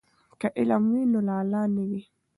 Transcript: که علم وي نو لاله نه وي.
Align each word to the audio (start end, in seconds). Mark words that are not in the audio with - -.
که 0.39 0.47
علم 0.59 0.83
وي 0.91 1.03
نو 1.11 1.19
لاله 1.29 1.61
نه 1.75 1.83
وي. 1.89 2.01